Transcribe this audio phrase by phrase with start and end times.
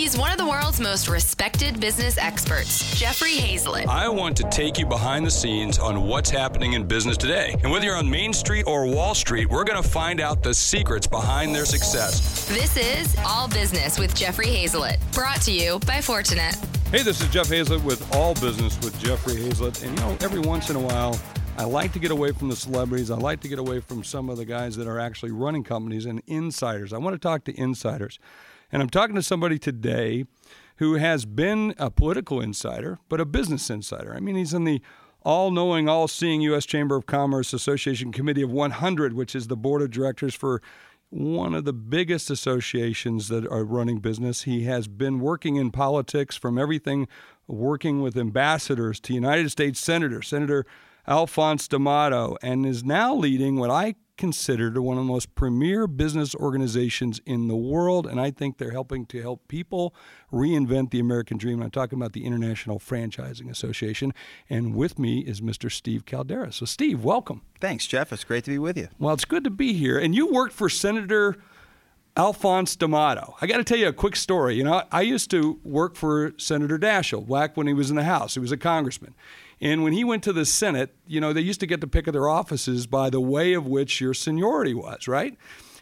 [0.00, 3.86] He's one of the world's most respected business experts, Jeffrey Hayzlett.
[3.86, 7.54] I want to take you behind the scenes on what's happening in business today.
[7.62, 10.54] And whether you're on Main Street or Wall Street, we're going to find out the
[10.54, 12.48] secrets behind their success.
[12.48, 16.54] This is All Business with Jeffrey Hayzlett, brought to you by Fortinet.
[16.86, 19.82] Hey, this is Jeff Hayzlett with All Business with Jeffrey Hayzlett.
[19.82, 21.20] And you know, every once in a while,
[21.58, 23.10] I like to get away from the celebrities.
[23.10, 26.06] I like to get away from some of the guys that are actually running companies
[26.06, 26.94] and insiders.
[26.94, 28.18] I want to talk to insiders.
[28.72, 30.24] And I'm talking to somebody today
[30.76, 34.14] who has been a political insider, but a business insider.
[34.14, 34.80] I mean, he's in the
[35.22, 36.64] all knowing, all seeing U.S.
[36.64, 40.62] Chamber of Commerce Association Committee of 100, which is the board of directors for
[41.10, 44.42] one of the biggest associations that are running business.
[44.42, 47.08] He has been working in politics from everything
[47.46, 50.64] working with ambassadors to United States senators, Senator
[51.06, 56.34] Alphonse D'Amato, and is now leading what I considered one of the most premier business
[56.34, 58.06] organizations in the world.
[58.06, 59.94] And I think they're helping to help people
[60.30, 61.62] reinvent the American dream.
[61.62, 64.12] I'm talking about the International Franchising Association.
[64.50, 65.72] And with me is Mr.
[65.72, 66.52] Steve Caldeira.
[66.52, 67.40] So, Steve, welcome.
[67.62, 68.12] Thanks, Jeff.
[68.12, 68.88] It's great to be with you.
[68.98, 69.98] Well, it's good to be here.
[69.98, 71.38] And you worked for Senator.
[72.16, 73.36] Alphonse D'Amato.
[73.40, 74.56] I got to tell you a quick story.
[74.56, 78.02] You know, I used to work for Senator Daschle back when he was in the
[78.02, 78.34] House.
[78.34, 79.14] He was a congressman.
[79.60, 82.06] And when he went to the Senate, you know, they used to get to pick
[82.06, 85.36] of their offices by the way of which your seniority was, right?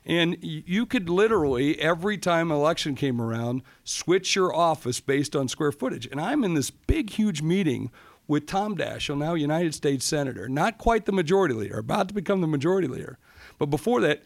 [0.04, 5.70] And you could literally, every time election came around, switch your office based on square
[5.70, 6.06] footage.
[6.06, 7.90] And I'm in this big, huge meeting
[8.26, 12.40] with Tom Daschle, now United States Senator, not quite the majority leader, about to become
[12.40, 13.18] the majority leader.
[13.58, 14.22] But before that,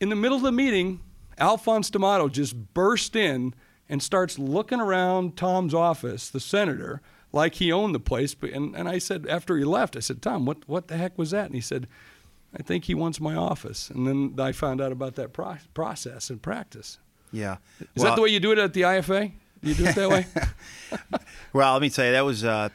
[0.00, 1.00] in the middle of the meeting,
[1.38, 3.54] Alphonse D'Amato just burst in
[3.88, 7.00] and starts looking around Tom's office, the senator,
[7.32, 8.34] like he owned the place.
[8.34, 11.16] But, And, and I said, after he left, I said, Tom, what, what the heck
[11.18, 11.46] was that?
[11.46, 11.86] And he said,
[12.58, 13.90] I think he wants my office.
[13.90, 16.98] And then I found out about that pro- process and practice.
[17.30, 17.56] Yeah.
[17.80, 19.32] Is well, that the way you do it at the IFA?
[19.62, 20.26] You do it that way?
[21.52, 22.44] well, let me tell you, that was.
[22.44, 22.70] Uh,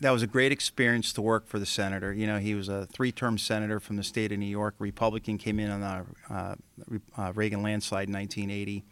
[0.00, 2.12] that was a great experience to work for the senator.
[2.12, 4.74] You know, he was a three-term senator from the state of New York.
[4.78, 6.54] Republican came in on the uh,
[7.16, 8.84] uh, Reagan landslide in 1980.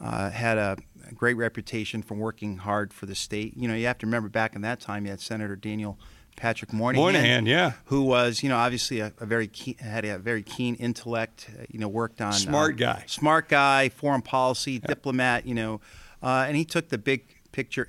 [0.00, 0.76] Uh, had a
[1.12, 3.56] great reputation for working hard for the state.
[3.56, 5.98] You know, you have to remember back in that time, you had Senator Daniel
[6.36, 10.18] Patrick Moynihan, Moynihan, yeah, who was you know obviously a, a very keen, had a
[10.18, 11.48] very keen intellect.
[11.48, 15.46] Uh, you know, worked on smart uh, guy, smart guy, foreign policy, diplomat.
[15.46, 15.80] You know,
[16.22, 17.88] uh, and he took the big picture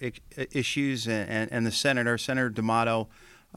[0.52, 3.08] issues, and, and, and, the senator, Senator D'Amato.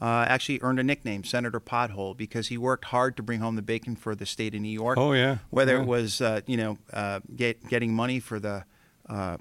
[0.01, 3.61] Uh, actually earned a nickname, Senator Pothole, because he worked hard to bring home the
[3.61, 4.97] bacon for the state of New York.
[4.97, 5.39] Oh yeah.
[5.49, 5.81] Whether yeah.
[5.81, 8.63] it was uh, you know uh, get, getting money for the
[9.09, 9.35] uh,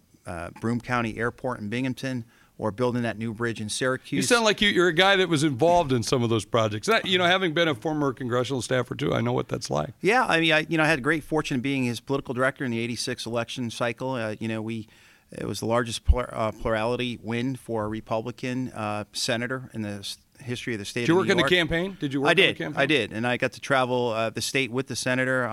[0.60, 2.24] Broome County Airport in Binghamton
[2.58, 4.16] or building that new bridge in Syracuse.
[4.16, 6.88] You sound like you, are a guy that was involved in some of those projects.
[6.88, 9.90] That, you know, having been a former congressional staffer too, I know what that's like.
[10.00, 12.72] Yeah, I mean, I you know, I had great fortune being his political director in
[12.72, 14.12] the '86 election cycle.
[14.12, 14.88] Uh, you know, we
[15.30, 20.16] it was the largest plur, uh, plurality win for a Republican uh, senator in the
[20.40, 21.02] history of the state.
[21.02, 21.96] Did you work in the campaign?
[22.00, 22.30] Did you work?
[22.30, 22.60] I did.
[22.76, 25.46] I did, and I got to travel uh, the state with the senator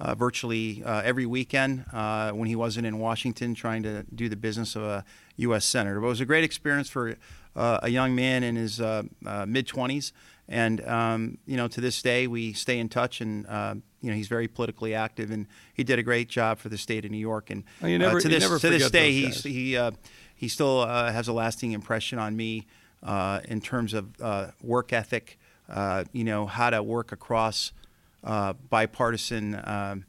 [0.00, 4.36] uh, virtually uh, every weekend uh, when he wasn't in Washington trying to do the
[4.36, 5.04] business of a
[5.36, 5.64] U.S.
[5.64, 6.00] senator.
[6.00, 7.16] But it was a great experience for
[7.54, 10.12] uh, a young man in his uh, uh, mid 20s.
[10.48, 13.46] And um, you know, to this day, we stay in touch, and
[14.02, 17.06] you know, he's very politically active, and he did a great job for the state
[17.06, 17.48] of New York.
[17.48, 19.90] And oh, never, to this to this day, he he
[20.34, 22.66] he still has a lasting impression on me
[23.48, 25.38] in terms of work ethic.
[26.12, 27.72] you know, how to work across
[28.24, 30.04] bipartisan um,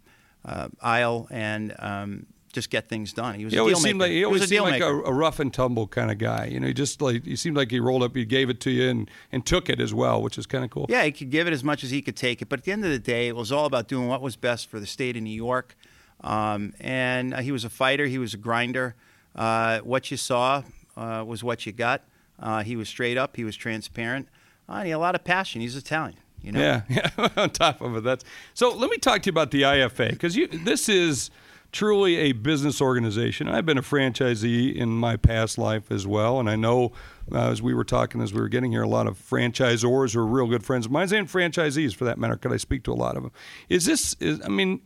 [0.46, 3.36] uh, aisle and um, just get things done.
[3.36, 4.10] He was he a always deal seemed maker.
[4.10, 6.46] like he always was seemed like a, a, rough and tumble kind of guy.
[6.46, 8.72] You know, he just like he seemed like he rolled up, he gave it to
[8.72, 10.86] you, and, and took it as well, which is kind of cool.
[10.90, 12.72] Yeah, he could give it as much as he could take it, but at the
[12.72, 15.18] end of the day, it was all about doing what was best for the state
[15.18, 15.76] of New York.
[16.22, 18.06] Um, and uh, he was a fighter.
[18.06, 18.96] He was a grinder.
[19.36, 20.64] Uh, what you saw
[20.96, 22.04] uh, was what you got.
[22.40, 23.36] Uh, he was straight up.
[23.36, 24.30] He was transparent.
[24.68, 25.62] Uh, he had a lot of passion.
[25.62, 26.18] He's Italian.
[26.46, 26.60] You know?
[26.60, 26.82] Yeah,
[27.18, 27.28] yeah.
[27.38, 28.24] On top of it, that's
[28.54, 28.76] so.
[28.76, 31.32] Let me talk to you about the IFA because this is
[31.72, 33.50] truly a business organization.
[33.50, 36.94] I've been a franchisee in my past life as well, and I know
[37.32, 40.20] uh, as we were talking as we were getting here, a lot of franchisors who
[40.20, 42.38] are real good friends of mine and franchisees for that matter.
[42.38, 43.32] Could I speak to a lot of them?
[43.68, 44.16] Is this?
[44.20, 44.80] Is, I mean,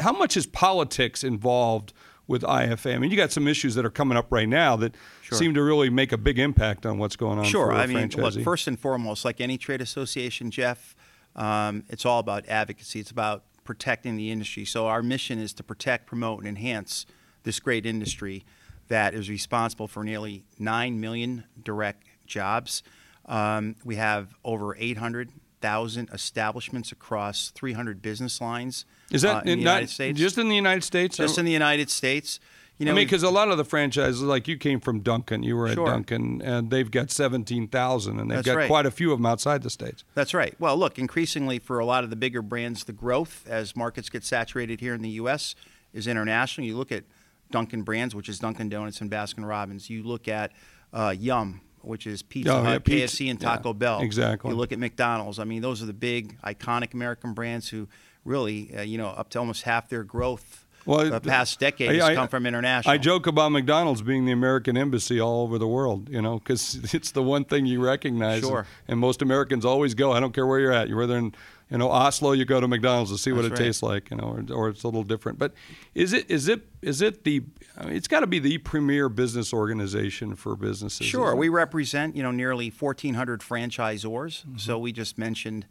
[0.00, 1.92] how much is politics involved?
[2.26, 2.94] with IFA.
[2.94, 5.36] I mean, you got some issues that are coming up right now that sure.
[5.36, 7.44] seem to really make a big impact on what's going on.
[7.44, 7.72] Sure.
[7.72, 10.96] I mean, look, first and foremost, like any trade association, Jeff,
[11.36, 13.00] um, it's all about advocacy.
[13.00, 14.64] It's about protecting the industry.
[14.64, 17.06] So our mission is to protect, promote, and enhance
[17.42, 18.44] this great industry
[18.88, 22.82] that is responsible for nearly 9 million direct jobs.
[23.26, 28.84] Um, we have over 800,000 establishments across 300 business lines.
[29.10, 30.18] Is that uh, in the not, United States?
[30.18, 31.16] Just in the United States?
[31.16, 32.40] Just in the United States.
[32.78, 35.44] You know, I mean, because a lot of the franchises, like you came from Dunkin',
[35.44, 35.86] you were at Sure.
[35.86, 38.66] Dunkin', and they've got seventeen thousand, and they've That's got right.
[38.66, 40.02] quite a few of them outside the states.
[40.14, 40.54] That's right.
[40.58, 44.24] Well, look, increasingly for a lot of the bigger brands, the growth as markets get
[44.24, 45.54] saturated here in the U.S.
[45.92, 46.66] is international.
[46.66, 47.04] You look at
[47.52, 49.88] Dunkin' Brands, which is Dunkin' Donuts and Baskin Robbins.
[49.88, 50.50] You look at
[50.92, 54.00] uh, Yum, which is Pizza Oh, yeah, Hut, pizza- KFC, and yeah, Taco Bell.
[54.00, 54.50] exactly.
[54.50, 55.38] You look at McDonald's.
[55.38, 57.86] I mean, those are the big, iconic American brands who
[58.24, 61.94] really, uh, you know, up to almost half their growth Well, the past decade I-
[61.94, 62.92] has I- come from international.
[62.92, 66.78] I joke about McDonald's being the American embassy all over the world, you know, because
[66.94, 68.40] it's the one thing you recognize.
[68.42, 68.58] Sure.
[68.58, 70.12] And, and most Americans always go.
[70.12, 70.88] I don't care where you're at.
[70.88, 71.34] You're whether in
[71.70, 73.66] you know Oslo, you go to McDonald's to see what That's it right.
[73.66, 75.38] tastes like, you know, or, or it's a little different.
[75.38, 75.54] But
[75.94, 77.42] is it is it is it the?
[77.76, 81.06] I mean, it's got to be the premier business organization for businesses.
[81.06, 81.34] Sure.
[81.34, 84.44] We represent, you know, nearly 1,400 franchisors.
[84.44, 84.58] Mm-hmm.
[84.58, 85.66] So we just mentioned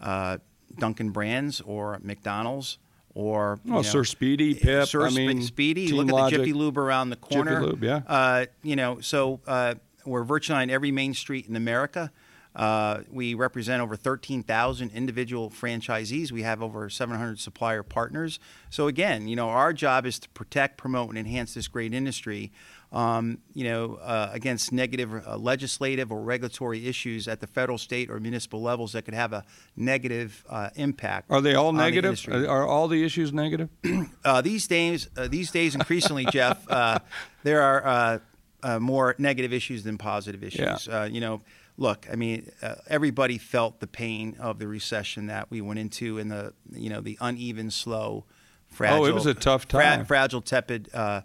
[0.00, 0.38] uh,
[0.78, 2.78] Dunkin' Brands or McDonald's
[3.14, 5.88] or Oh, know, Sir Speedy, Pip, Sir I mean, Speedy.
[5.88, 7.60] Look at the Jiffy Lube around the corner.
[7.60, 8.00] Jiffy Lube, yeah.
[8.06, 9.74] Uh, you know, so uh,
[10.04, 12.10] we're virtually on every main street in America.
[12.54, 16.30] Uh, we represent over 13,000 individual franchisees.
[16.30, 18.38] We have over 700 supplier partners.
[18.70, 22.52] So again, you know, our job is to protect, promote, and enhance this great industry.
[22.92, 28.08] Um, you know, uh, against negative uh, legislative or regulatory issues at the federal, state,
[28.08, 31.28] or municipal levels that could have a negative uh, impact.
[31.28, 32.10] Are they all the negative?
[32.10, 32.46] industry.
[32.46, 33.68] Are, are all the issues negative?
[34.24, 36.98] Uh, these days, uh, these days, increasingly, Jeff, uh,
[37.42, 38.18] there are uh,
[38.64, 40.88] uh, more negative issues than positive issues.
[40.88, 41.42] Uh, you know,
[41.76, 46.18] look, I mean, uh, everybody felt the pain of the recession that we went into,
[46.18, 48.24] and the you know the uneven, slow,
[48.68, 49.04] fragile.
[49.04, 50.90] Oh, it was a tough fra- fragile, tepid.
[50.92, 51.22] Uh,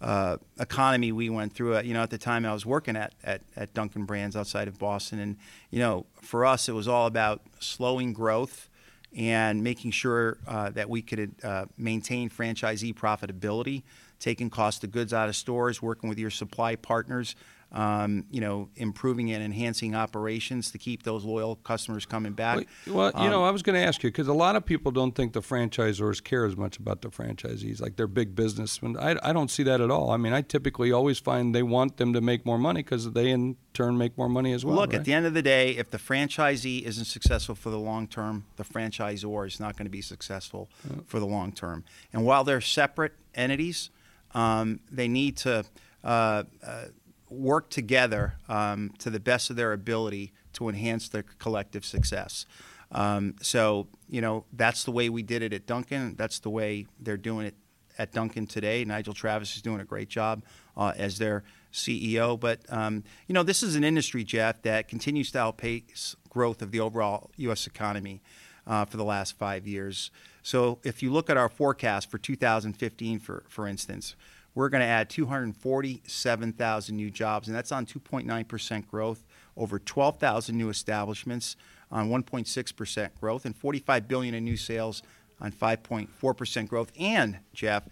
[0.00, 1.78] uh, economy we went through.
[1.80, 4.78] You know, at the time I was working at, at, at Dunkin' Brands outside of
[4.78, 5.36] Boston, and
[5.70, 8.68] you know, for us it was all about slowing growth
[9.14, 13.82] and making sure uh, that we could uh, maintain franchisee profitability,
[14.20, 17.34] taking cost of goods out of stores, working with your supply partners,
[17.72, 22.66] um, you know, improving and enhancing operations to keep those loyal customers coming back.
[22.86, 24.90] Well, you Um, know, I was going to ask you because a lot of people
[24.90, 28.82] don't think the franchisors care as much about the franchisees, like they're big business.
[28.82, 30.10] When I, I don't see that at all.
[30.10, 33.30] I mean, I typically always find they want them to make more money because they
[33.30, 34.74] in turn make more money as well.
[34.74, 34.98] Look, right?
[34.98, 38.46] at the end of the day, if the franchisee isn't successful for the long term,
[38.56, 40.68] the franchisor is not going to be successful
[41.06, 41.84] for the long term.
[42.12, 43.90] And while they're separate entities,
[44.34, 45.64] um, they need to
[46.02, 46.84] uh, uh,
[47.30, 52.44] work together um, to the best of their ability to enhance their collective success.
[52.92, 56.16] Um, so, you know, that's the way we did it at Dunkin'.
[56.16, 57.54] That's the way they're doing it
[57.98, 58.84] at Dunkin' today.
[58.84, 60.42] Nigel Travis is doing a great job
[60.76, 62.38] uh, as their CEO.
[62.38, 66.70] But um, you know, this is an industry, Jeff, that continues to outpace growth of
[66.70, 67.66] the overall U.S.
[67.66, 68.22] economy
[68.66, 70.10] uh, for the last five years.
[70.42, 74.16] So if you look at our forecast for 2015, for for instance,
[74.60, 79.24] we're going to add 247,000 new jobs, and that's on 2.9 percent growth,
[79.56, 81.56] over 12,000 new establishments
[81.90, 85.02] on 1.6 percent growth, and 45 billion in new sales
[85.40, 86.92] on 5.4 percent growth.
[87.00, 87.88] And Jeff,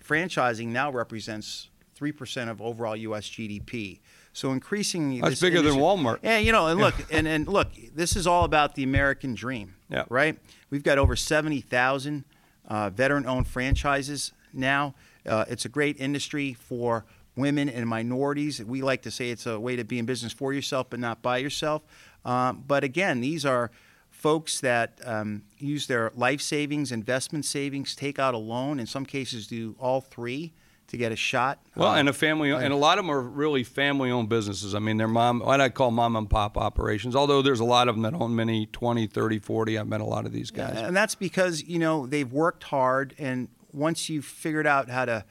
[0.00, 3.28] franchising now represents three percent of overall U.S.
[3.28, 3.98] GDP.
[4.32, 6.20] So increasingly, That's bigger than Walmart.
[6.22, 9.74] Yeah, you know, and look, and, and look, this is all about the American dream.
[9.88, 10.04] Yeah.
[10.08, 10.38] Right.
[10.70, 12.22] We've got over seventy thousand
[12.68, 14.94] uh, veteran-owned franchises now.
[15.26, 17.04] Uh, it's a great industry for
[17.36, 18.62] women and minorities.
[18.62, 21.22] We like to say it's a way to be in business for yourself, but not
[21.22, 21.82] by yourself.
[22.24, 23.70] Um, but again, these are
[24.10, 28.80] folks that um, use their life savings, investment savings, take out a loan.
[28.80, 30.52] In some cases, do all three
[30.88, 31.58] to get a shot.
[31.74, 34.74] Well, Uh, and a family, and a lot of them are really family-owned businesses.
[34.74, 37.16] I mean, they're mom, what I call mom and pop operations.
[37.16, 39.78] Although there's a lot of them that own many 20, 30, 40.
[39.78, 40.76] I've met a lot of these guys.
[40.76, 45.24] And that's because, you know, they've worked hard and once you've figured out how to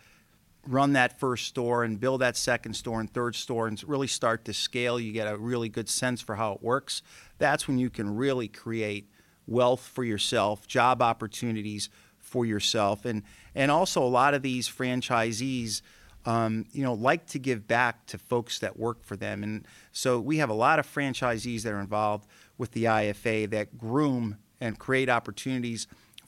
[0.67, 4.45] run that first store and build that second store and third store and really start
[4.45, 7.01] to scale, you get a really good sense for how it works.
[7.37, 9.09] That's when you can really create
[9.47, 13.05] wealth for yourself, job opportunities for yourself.
[13.05, 13.23] And
[13.53, 15.81] and also a lot of these franchisees
[16.25, 19.43] um, you know, like to give back to folks that work for them.
[19.43, 23.77] And so we have a lot of franchisees that are involved with the IFA that
[23.77, 25.85] groom and create opportunities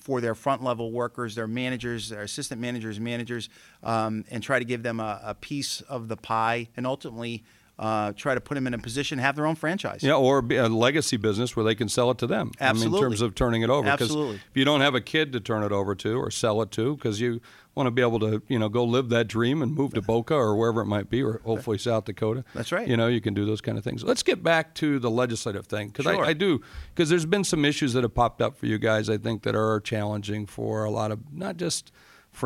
[0.07, 3.49] for their front level workers, their managers, their assistant managers, managers,
[3.83, 7.43] um, and try to give them a, a piece of the pie and ultimately
[7.77, 10.01] uh, try to put them in a position to have their own franchise.
[10.01, 12.53] Yeah, or be a legacy business where they can sell it to them.
[12.61, 13.85] I mean, in terms of turning it over.
[13.85, 14.35] Absolutely.
[14.35, 16.95] If you don't have a kid to turn it over to or sell it to,
[16.95, 17.41] because you
[17.77, 20.33] want to be able to, you know, go live that dream and move to Boca
[20.33, 22.43] or wherever it might be, or hopefully South Dakota.
[22.53, 22.87] That's right.
[22.87, 24.03] You know, you can do those kind of things.
[24.03, 26.25] Let's get back to the legislative thing because Sure.
[26.25, 26.61] I, I do
[26.93, 29.09] because there's been some issues that have popped up for you guys.
[29.09, 31.91] I think that are challenging for a lot of not just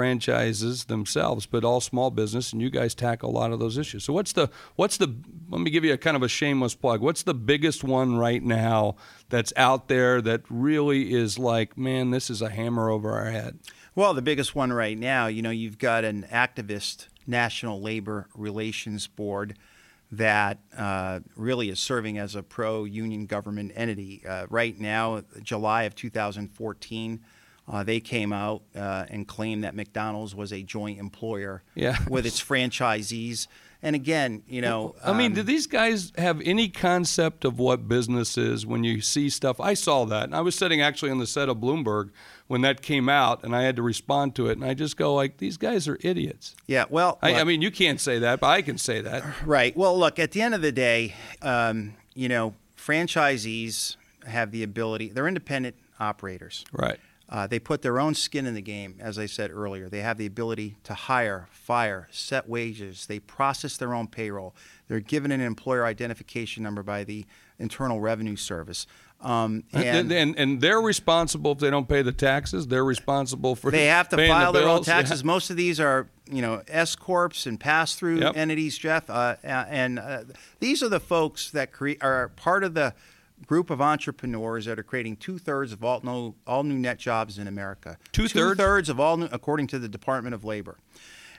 [0.01, 4.03] franchises themselves, but all small business, and you guys tackle a lot of those issues.
[4.03, 5.13] So what's the what's the
[5.49, 7.01] let me give you a kind of a shameless plug.
[7.01, 8.95] What's the biggest one right now
[9.29, 13.59] that's out there that really is like, man, this is a hammer over our head?
[13.93, 19.07] Well, the biggest one right now, you know, you've got an activist National Labor Relations
[19.07, 19.57] Board
[20.13, 24.23] that uh, really is serving as a pro union government entity.
[24.25, 27.19] Uh, right now, July of 2014,
[27.67, 31.97] uh, they came out uh, and claimed that McDonald's was a joint employer yeah.
[32.09, 33.47] with its franchisees.
[33.83, 37.87] And again, you know, I mean, um, do these guys have any concept of what
[37.87, 39.59] business is when you see stuff?
[39.59, 42.11] I saw that, and I was sitting actually on the set of Bloomberg
[42.47, 45.15] when that came out, and I had to respond to it, and I just go
[45.15, 46.55] like, these guys are idiots.
[46.67, 49.23] yeah, well, I, I mean, you can't say that, but I can say that.
[49.45, 49.75] Right.
[49.75, 53.95] Well, look, at the end of the day, um, you know, franchisees
[54.27, 56.65] have the ability, they're independent operators.
[56.71, 56.99] Right.
[57.31, 59.87] Uh, they put their own skin in the game, as I said earlier.
[59.87, 63.05] They have the ability to hire, fire, set wages.
[63.05, 64.53] They process their own payroll.
[64.89, 67.25] They're given an employer identification number by the
[67.57, 68.85] Internal Revenue Service.
[69.21, 72.67] Um, And, and and, and they're responsible if they don't pay the taxes.
[72.67, 75.21] They're responsible for they have to paying the file their own taxes.
[75.21, 75.27] Yeah.
[75.27, 78.35] Most of these are, you know, S corps and pass through Yep.
[78.35, 79.09] entities, Jeff.
[79.09, 80.23] Uh, and uh,
[80.59, 82.93] these are the folks that create are part of the
[83.45, 87.37] group of entrepreneurs that are creating two thirds of all new all new net jobs
[87.37, 87.97] in America.
[88.11, 88.57] Two-thirds?
[88.57, 90.77] thirds of all new, according to the Department of Labor.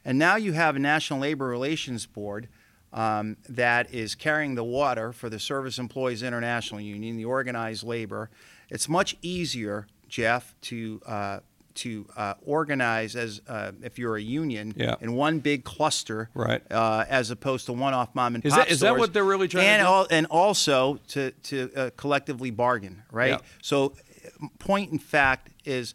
[0.05, 2.49] And now you have a National Labor Relations Board.
[2.95, 8.29] Um, that is carrying the water for the Service Employees International Union, the organized labor.
[8.69, 11.39] It's much easier, Jeff, to uh,
[11.77, 14.97] to uh, organize as uh, if you're a union Yeah.
[15.01, 16.63] in one big cluster, Right.
[16.71, 19.01] Uh, as opposed to one-off mom and Is pop that- is that stores.
[19.01, 19.87] what they're really trying to and do?
[19.87, 23.31] al- and also to to uh, collectively bargain, right?
[23.31, 23.39] Yeah.
[23.63, 23.95] So,
[24.59, 25.95] point in fact is,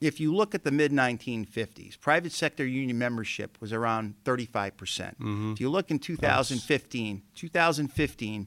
[0.00, 5.18] if you look at the mid 1950s, private sector union membership was around 35 percent.
[5.20, 5.52] Mm-hmm.
[5.52, 8.46] If you look in 2015, 2015,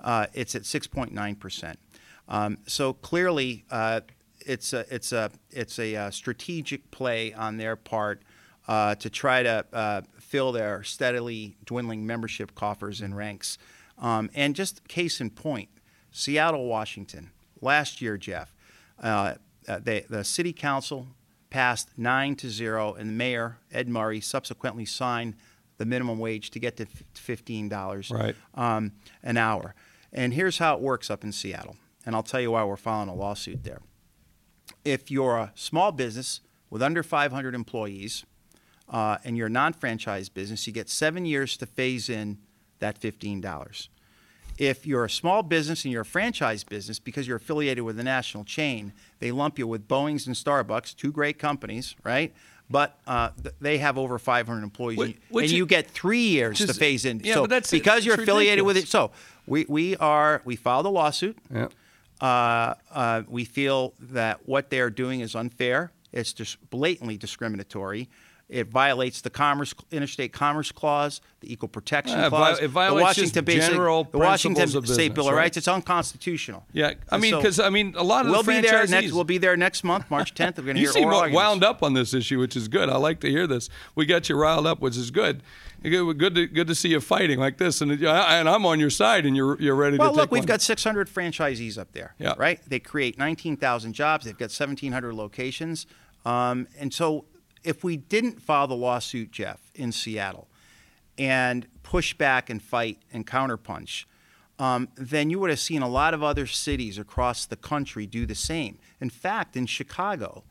[0.00, 1.78] uh, it's at 6.9 percent.
[2.28, 4.00] Um, so clearly, uh,
[4.46, 8.22] it's a it's a it's a uh, strategic play on their part
[8.68, 13.58] uh, to try to uh, fill their steadily dwindling membership coffers and ranks.
[13.98, 15.68] Um, and just case in point,
[16.10, 17.30] Seattle, Washington,
[17.60, 18.54] last year, Jeff,
[19.02, 19.34] uh,
[19.68, 21.08] uh, they, the city council
[21.50, 25.34] passed nine to zero, and the mayor Ed Murray subsequently signed
[25.78, 28.34] the minimum wage to get to fifteen dollars Right.
[28.54, 29.74] um, an hour.
[30.12, 33.08] And here's how it works up in Seattle, and I'll tell you why we're filing
[33.08, 33.80] a lawsuit there.
[34.84, 38.24] If you're a small business with under 500 employees
[38.88, 42.38] uh, and you're a non-franchise business, you get seven years to phase in
[42.80, 43.88] that $15.
[44.58, 48.02] If you're a small business and you're a franchise business because you're affiliated with a
[48.02, 52.34] national chain, they lump you with Boeing's and Starbucks, two great companies, right?
[52.68, 55.66] But uh, th- they have over 500 employees, Wh- and you- which and is- you
[55.66, 57.20] get three years which to phase in.
[57.24, 59.10] yeah, so but that's- because you're it's affiliated with it, so
[59.46, 61.36] we, we are we filed a lawsuit.
[61.52, 61.68] Yeah.
[62.22, 65.90] Uh, uh, we feel that what they are doing is unfair.
[66.12, 68.08] It's just blatantly discriminatory.
[68.52, 73.02] It violates the commerce, interstate commerce clause, the equal protection Uh, clause, it violates the
[73.22, 75.38] Washington Basic- general the Washington State Bill business, of right?
[75.38, 75.56] Rights.
[75.56, 76.66] It's unconstitutional.
[76.74, 78.90] Yeah, I mean, so because I mean, a lot of we'll the be there franchisees.
[78.90, 79.12] next.
[79.12, 80.58] We'll be there next month, March 10th.
[80.58, 81.66] We're going to you hear seem oral wound arguments.
[81.66, 82.90] up on this issue, which is good.
[82.90, 83.70] I like to hear this.
[83.94, 85.42] We got you riled up, which is good.
[85.82, 88.90] Good good to, good to see you fighting like this, and and I'm on your
[88.90, 90.46] side, and you're you're ready Well, to look, we've one.
[90.46, 92.34] got 600 franchisees up there, Yeah.
[92.36, 92.60] right?
[92.68, 94.26] They create 19,000 jobs.
[94.26, 95.86] They've got 1,700 locations.
[96.24, 97.24] Um, and so
[97.64, 100.48] if we didn't file the lawsuit, Jeff, in Seattle
[101.18, 104.04] and push back and fight and counterpunch,
[104.58, 108.26] um, then you would have seen a lot of other cities across the country do
[108.26, 108.78] the same.
[109.00, 110.44] In fact, in Chicago,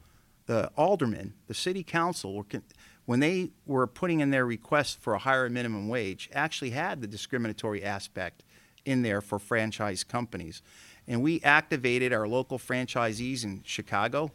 [0.46, 2.64] the aldermen, the city council, were con-
[3.06, 7.08] when they were putting in their request for a higher minimum wage, actually had the
[7.08, 8.44] discriminatory aspect
[8.86, 10.62] in there for franchise companies.
[11.08, 14.32] And we activated our local franchisees in Chicago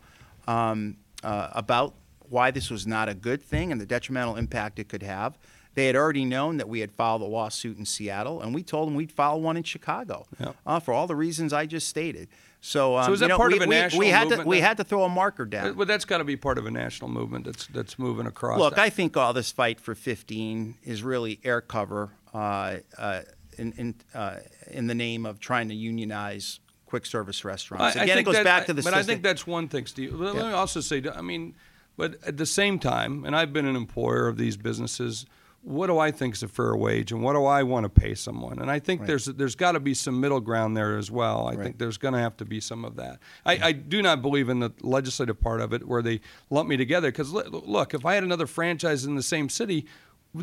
[0.47, 1.95] um, uh, about
[2.31, 5.39] why this was not a good thing and the detrimental impact it could have.
[5.75, 8.89] They had already known that we had filed a lawsuit in Seattle, and we told
[8.89, 10.53] them we'd file one in Chicago Yeah.
[10.65, 12.29] uh, for all the reasons I just stated.
[12.63, 14.23] So, um, So is that you know, part we, of a we- national we had
[14.25, 15.75] movement to we had to throw a marker down.
[15.75, 18.59] But that's got to be part of a national movement that's that's moving across.
[18.59, 18.81] Look, that.
[18.83, 23.21] I think all this fight for 15 is really air cover uh, uh,
[23.59, 24.37] in in, uh,
[24.71, 27.97] in the name of trying to unionize quick service restaurants.
[27.97, 29.85] I- I Again, it goes that- back to the But I think that's one thing,
[29.85, 30.15] Steve.
[30.15, 30.41] Let Yeah.
[30.43, 31.55] let me also say, I mean,
[31.97, 35.27] but at the same time, and I've been an employer of these businesses.
[35.63, 38.15] what do I think is a fair wage and what do I want to pay
[38.15, 38.61] someone?
[38.61, 39.09] And I think right.
[39.09, 41.49] there's there's got to be some middle ground there as well.
[41.49, 41.65] I right.
[41.65, 43.19] think there's going to have to be some of that.
[43.45, 46.77] I, I, do not believe in the legislative part of it where they lump me
[46.77, 49.87] together because look, if I had another franchise in the same city,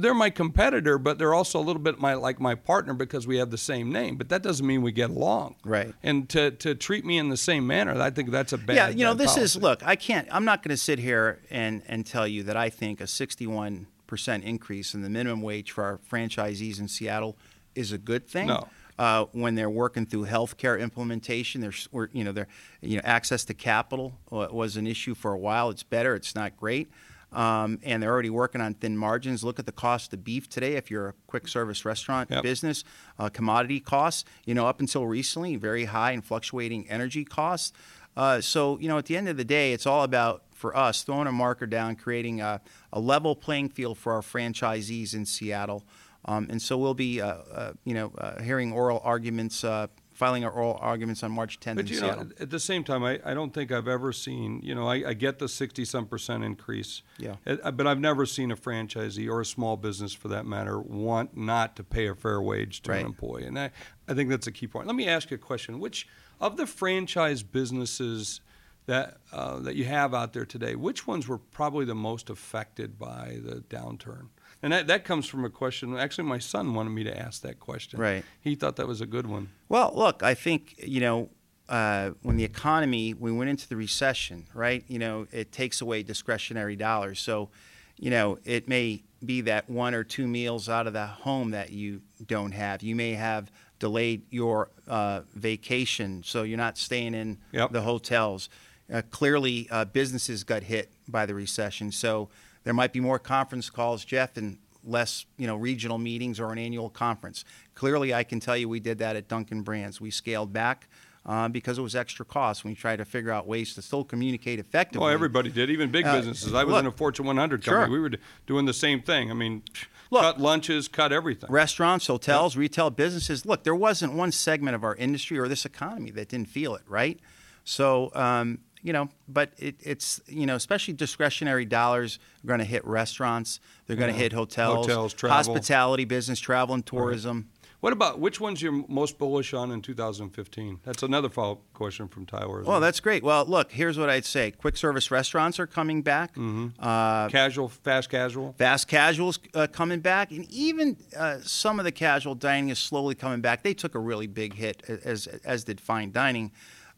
[0.02, 3.38] they're my competitor, but they're also a little bit my like my partner because we
[3.38, 4.18] have the same name.
[4.18, 5.56] But that doesn't mean we get along.
[5.64, 5.94] Right.
[6.04, 8.76] And to, to treat me in the same manner, I think that's a bad.
[8.76, 9.44] Yeah, you know, this policy.
[9.44, 9.86] is look.
[9.86, 10.28] I can't.
[10.32, 13.88] I'm not going to sit here and and tell you that I think a 61
[14.08, 17.38] percent increase in the minimum wage for our franchisees in Seattle
[17.76, 18.48] is a good thing.
[18.48, 18.68] No.
[19.00, 22.48] Uh, when they're working through healthcare implementation, there's you know, their
[22.82, 25.72] you know, access to capital was an issue for a while.
[25.72, 26.14] It's better.
[26.14, 26.92] It's not great.
[27.34, 29.44] Um, and they're already working on thin margins.
[29.44, 30.76] Look at the cost of beef today.
[30.76, 32.44] If you're a quick service restaurant yep.
[32.44, 32.84] business,
[33.18, 37.74] uh, commodity costs, you know, up until recently, very high and fluctuating energy costs.
[38.16, 41.04] Uh, so, you know, at the end of the day, it's all about for us
[41.04, 42.62] throwing a marker down, creating a,
[42.92, 45.84] a level playing field for our franchisees in Seattle.
[46.26, 50.46] Um, and so we'll be, uh, uh you know, uh, hearing oral arguments uh, filing
[50.46, 52.26] our oral arguments on March 10th but in you Seattle.
[52.26, 55.10] Know, at the same time, I, I don't think I've ever seen, you know, I,
[55.10, 57.02] I get the 60 some percent increase.
[57.18, 57.36] Yeah.
[57.46, 61.76] But I've never seen a franchisee or a small business for that matter want not
[61.78, 63.00] to pay a fair wage to right.
[63.02, 63.46] an employee.
[63.46, 63.72] And I,
[64.08, 64.88] I think that's a key point.
[64.88, 65.80] Let me ask you a question.
[65.80, 66.08] Which
[66.40, 68.42] of the franchise businesses
[68.86, 73.00] that, uh, that you have out there today, which ones were probably the most affected
[73.00, 74.28] by the downturn?
[74.64, 75.96] And that, that comes from a question.
[75.98, 78.00] Actually, my son wanted me to ask that question.
[78.00, 78.24] Right.
[78.40, 79.50] He thought that was a good one.
[79.68, 81.30] Well, look, I think, you know,
[81.68, 84.86] uh, when the economy, we went into the recession, right?
[84.88, 87.20] You know, it takes away discretionary dollars.
[87.20, 87.50] So,
[87.98, 91.72] you know, it may be that one or two meals out of the home that
[91.72, 92.82] you don't have.
[92.82, 97.72] You may have delayed your uh, vacation, so you're not staying in yep.
[97.72, 98.48] the hotels.
[98.92, 101.92] Uh, clearly, uh, businesses got hit by the recession.
[101.92, 102.30] So,
[102.64, 106.58] there might be more conference calls, Jeff, and less, you know, regional meetings or an
[106.58, 107.46] annual conference.
[107.76, 110.02] Clearly, I can tell you we did that at Dunkin' Brands.
[110.02, 110.88] We scaled back
[111.26, 112.66] uh, because it was extra cost.
[112.66, 115.06] We tried to figure out ways to still communicate effectively.
[115.06, 116.54] Well, everybody did, even big uh, businesses.
[116.54, 117.86] I was look, in a Fortune 100 company.
[117.86, 117.92] Sure.
[117.92, 118.12] We were
[118.46, 119.32] doing the same thing.
[119.32, 119.64] I mean,
[120.12, 121.50] look, cut lunches, cut everything.
[121.52, 123.46] Restaurants, hotels, retail businesses.
[123.46, 126.84] Look, there wasn't one segment of our industry or this economy that didn't feel it,
[126.88, 127.20] right?
[127.64, 132.66] So, um, you know, but it, it's you know, especially discretionary dollars are going to
[132.66, 133.60] hit restaurants.
[133.88, 134.24] They're going to yeah.
[134.24, 135.38] hit hotels, hotels, travel.
[135.38, 137.38] hospitality, business, travel, and tourism.
[137.38, 137.64] Right.
[137.84, 140.80] What about which ones you're most bullish on in 2015?
[140.84, 142.64] That's another follow-up question from Tyler.
[142.64, 143.24] Well, that's great.
[143.24, 146.32] Well, look, here's what I'd say: quick service restaurants are coming back.
[146.36, 146.68] Mm-hmm.
[146.80, 151.92] Uh, casual, fast casual, fast casuals uh, coming back, and even uh, some of the
[151.92, 153.64] casual dining is slowly coming back.
[153.64, 156.52] They took a really big hit, as as did fine dining.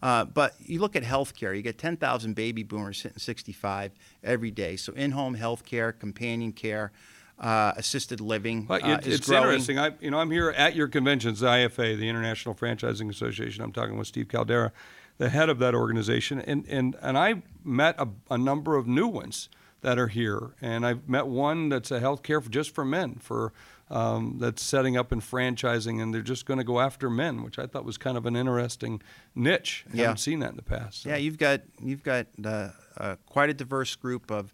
[0.05, 3.91] Uh, but you look at healthcare, you get 10,000 baby boomers hitting 65
[4.23, 4.75] every day.
[4.75, 6.91] So in home healthcare, companion care,
[7.39, 9.45] uh, assisted living well, uh, it, it's growing.
[9.45, 9.79] interesting.
[9.79, 13.63] I, you know, I'm here at your conventions, the IFA, the International Franchising Association.
[13.63, 14.71] I'm talking with Steve Caldeira,
[15.17, 19.07] the head of that organization, and and and I met a, a number of new
[19.07, 19.49] ones
[19.81, 23.53] that are here, and I've met one that's a healthcare for, just for men for
[23.89, 27.59] um, that's setting up in franchising, and they're just going to go after men, which
[27.59, 29.01] I thought was kind of an interesting
[29.35, 29.85] niche.
[29.91, 30.01] I yeah.
[30.03, 31.03] haven't seen that in the past.
[31.03, 31.09] So.
[31.09, 34.51] Yeah, you've got you've got uh, uh, quite a diverse group of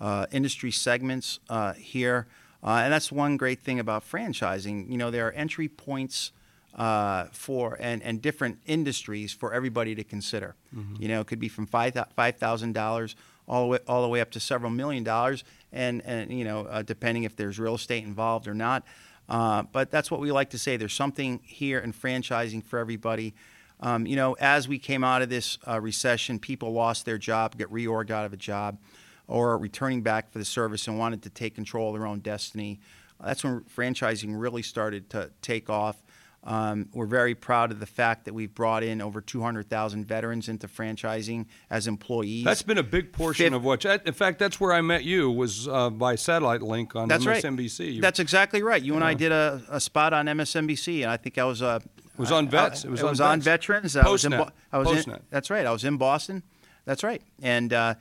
[0.00, 2.26] uh, industry segments uh, here,
[2.62, 4.90] uh, and that's one great thing about franchising.
[4.90, 6.32] You know, there are entry points.
[6.76, 10.56] Uh, for and, and different industries for everybody to consider.
[10.74, 11.00] Mm-hmm.
[11.00, 13.14] You know, it could be from five five thousand dollars
[13.48, 16.66] all the way all the way up to several million dollars, and and you know
[16.66, 18.84] uh, depending if there's real estate involved or not.
[19.28, 20.76] Uh, but that's what we like to say.
[20.76, 23.34] There's something here in franchising for everybody.
[23.80, 27.56] Um, you know, as we came out of this uh, recession, people lost their job,
[27.56, 28.78] get reorged out of a job,
[29.26, 32.80] or returning back for the service and wanted to take control of their own destiny.
[33.22, 36.02] That's when franchising really started to take off.
[36.46, 40.68] Um, we're very proud of the fact that we've brought in over 200,000 veterans into
[40.68, 42.44] franchising as employees.
[42.44, 43.84] That's been a big portion Fifth, of what.
[43.84, 47.94] In fact, that's where I met you was uh, by satellite link on that's MSNBC.
[47.94, 48.02] Right.
[48.02, 48.82] That's exactly right.
[48.82, 51.62] You and I did a, a, spot on MSNBC, and I think I was.
[51.62, 52.84] Uh, it was on vets.
[52.84, 53.94] I, it was, it on, was on veterans.
[53.94, 54.04] Postnet.
[54.04, 55.16] I was in, I was Postnet.
[55.16, 55.64] In, that's right.
[55.64, 56.42] I was in Boston.
[56.84, 57.22] That's right.
[57.42, 57.94] And uh,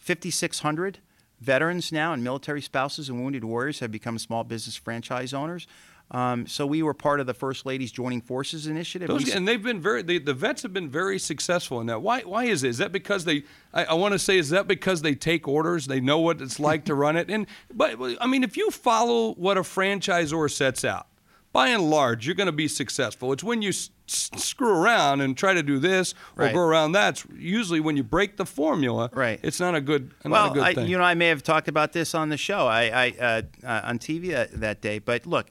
[0.00, 0.98] 5,600
[1.40, 5.66] veterans now and military spouses and wounded warriors have become small business franchise owners.
[6.10, 9.08] Um, so we were part of the First Lady's Joining Forces initiative.
[9.08, 12.00] Those, and they've been very the, the vets have been very successful in that.
[12.00, 12.68] Why why is it?
[12.68, 13.42] Is that because they
[13.74, 16.60] I, I want to say is that because they take orders, they know what it's
[16.60, 17.28] like to run it?
[17.28, 21.08] And but I mean if you follow what a franchisor sets out,
[21.52, 23.32] by and large, you're going to be successful.
[23.32, 26.52] It's when you s- screw around and try to do this or Right.
[26.54, 27.24] go around that.
[27.34, 29.08] Usually when you break the formula.
[29.14, 29.40] Right.
[29.42, 31.66] It's not a good, not well, a good I, you know, I may have talked
[31.68, 34.98] about this on the show, I, I uh, uh, on TV that, that day.
[34.98, 35.46] But look,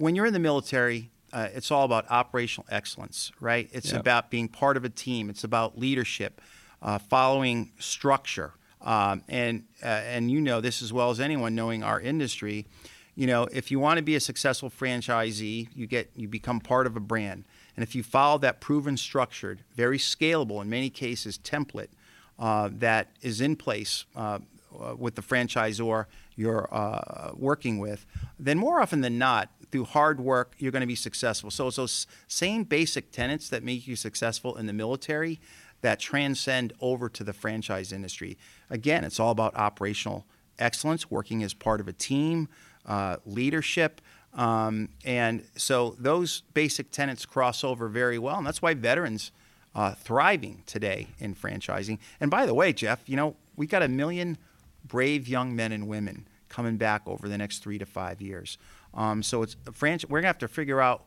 [0.00, 3.68] when you're in the military, uh, it's all about operational excellence, right?
[3.70, 3.98] It's Yeah.
[3.98, 5.28] about being part of a team.
[5.28, 6.40] It's about leadership,
[6.80, 11.82] uh, following structure, um, and uh, and you know this as well as anyone knowing
[11.82, 12.66] our industry.
[13.14, 16.86] You know, if you want to be a successful franchisee, you get you become part
[16.86, 17.44] of a brand,
[17.76, 21.90] and if you follow that proven, structured, very scalable, in many cases, template
[22.38, 24.38] uh, that is in place uh,
[24.80, 26.06] uh, with the franchisor
[26.40, 28.06] you're uh, working with,
[28.38, 31.50] then more often than not, through hard work, you're going to be successful.
[31.50, 35.38] So it's those same basic tenets that make you successful in the military
[35.82, 38.36] that transcend over to the franchise industry.
[38.68, 40.26] Again, it's all about operational
[40.58, 42.48] excellence, working as part of a team,
[42.86, 44.00] uh, leadership.
[44.34, 48.38] Um, and so those basic tenets cross over very well.
[48.38, 49.30] And that's why veterans
[49.74, 51.98] uh, thriving today in franchising.
[52.20, 54.36] And by the way, Jeff, you know, we got a million
[54.84, 58.58] brave young men and women coming back over the next three to five years.
[58.92, 60.10] Um, so it's a franchise.
[60.10, 61.06] We're gonna have to figure out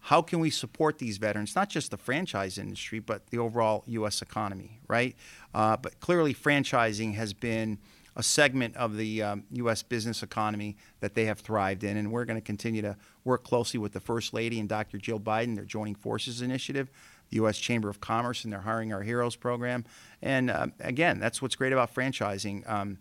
[0.00, 4.22] how can we support these veterans, not just the franchise industry, but the overall U.S.
[4.22, 5.14] economy, right?
[5.54, 7.78] Uh, but clearly, franchising has been
[8.16, 9.82] a segment of the um, U.S.
[9.82, 13.78] business economy that they have thrived in, and we're going to continue to work closely
[13.78, 14.98] with the First Lady and Dr.
[14.98, 16.90] Jill Biden, their Joining Forces initiative,
[17.28, 17.58] the U.S.
[17.58, 19.84] Chamber of Commerce, and their Hiring Our Heroes program.
[20.22, 22.68] And um, again, that's what's great about franchising.
[22.68, 22.98] Um,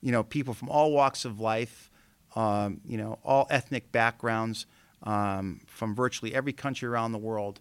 [0.00, 1.90] you know, people from all walks of life,
[2.36, 4.66] um, you know, all ethnic backgrounds,
[5.02, 7.60] um, from virtually every country around the world,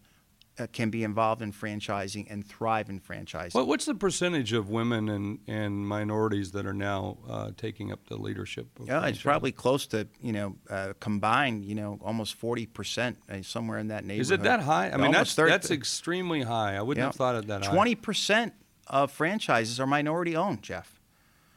[0.59, 3.53] uh, can be involved in franchising and thrive in franchising.
[3.53, 8.05] What, what's the percentage of women and, and minorities that are now uh, taking up
[8.07, 8.67] the leadership?
[8.79, 13.17] Of Yeah, it's probably close to you know uh, combined, you know, almost forty percent,
[13.29, 14.21] uh, somewhere in that neighborhood.
[14.21, 14.89] Is it that high?
[14.91, 16.75] I mean, that's 30 that's extremely high.
[16.75, 17.73] I wouldn't have thought of that high.
[17.73, 18.53] Twenty percent
[18.87, 20.98] of franchises are minority owned, Jeff.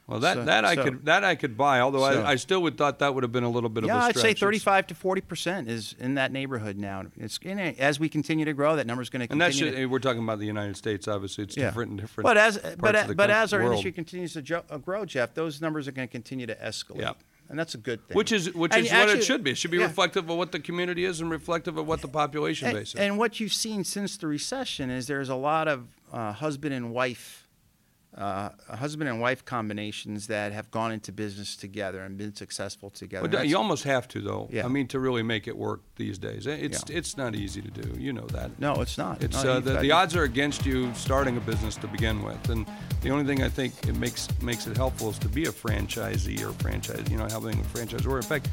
[0.09, 1.81] Well, that, So- that I so- could that I could buy.
[1.81, 3.89] Although So- I, I still would thought that would have been a little bit of
[3.89, 7.05] Yeah, of a I'd say It's- thirty-five to forty percent is in that neighborhood now.
[7.17, 9.71] It's in it, as we continue to grow, that number's going to And continue.
[9.71, 11.07] that's to, we're talking about the United States.
[11.09, 12.25] Obviously, it's different in different.
[12.25, 13.73] But as but but as our world.
[13.73, 17.01] industry continues to jo- uh, grow, Jeff, those numbers are going to continue to escalate.
[17.01, 17.13] Yeah.
[17.49, 18.17] and that's a good thing.
[18.17, 19.51] which is which And is what it should be.
[19.51, 19.85] It should be yeah.
[19.85, 22.95] reflective of what the community is and reflective of what the population And, base is.
[22.95, 26.93] and what you've seen since the recession is there's a lot of uh, husband and
[26.93, 27.42] wife,
[28.17, 33.29] uh, husband and wife combinations that have gone into business together and been successful together.
[33.29, 34.49] Well, you almost have to, though.
[34.53, 34.67] Yeah.
[34.67, 36.97] I mean, to really make it work these days, it's Yeah.
[36.99, 37.99] it's not easy to do.
[37.99, 38.59] You know that.
[38.59, 39.23] no, it's not.
[39.23, 42.51] It's No, uh, the, the odds are against you starting a business to begin with,
[42.51, 42.67] and
[43.01, 46.43] the only thing I think it makes makes it helpful is to be a franchisee
[46.43, 48.17] or franchise, you know, having a franchisor.
[48.17, 48.49] In fact,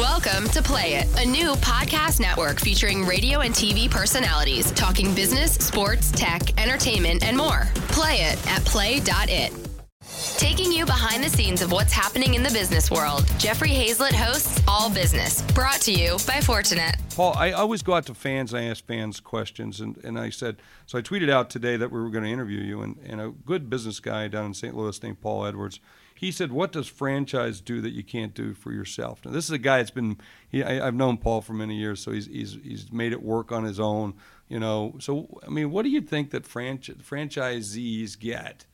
[0.00, 5.52] Welcome to Play It, a new podcast network featuring radio and TV personalities talking business,
[5.52, 7.68] sports, tech, entertainment, and more.
[7.88, 9.52] Play it at play.it.
[10.38, 14.62] Taking you behind the scenes of what's happening in the business world, Jeffrey Hayzlett hosts
[14.66, 16.94] All Business, brought to you by Fortinet.
[17.14, 18.54] Paul, I always go out to fans.
[18.54, 22.00] I ask fans questions, and, and I said, so I tweeted out today that we
[22.00, 24.74] were going to interview you, and, and a good business guy down in St.
[24.74, 25.78] Louis named Paul Edwards.
[26.20, 29.52] He said, "What does franchise do that you can't do for yourself?" Now, this is
[29.52, 30.18] a guy that's been.
[30.50, 33.50] He, I, I've known Paul for many years, so he's he's he's made it work
[33.50, 34.12] on his own.
[34.46, 38.66] You know, so I mean, what do you think that franch- franchisees get